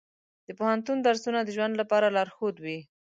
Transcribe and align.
د 0.47 0.49
پوهنتون 0.59 0.97
درسونه 1.07 1.39
د 1.43 1.49
ژوند 1.55 1.73
لپاره 1.81 2.13
لارښود 2.15 2.55
وي. 2.63 2.79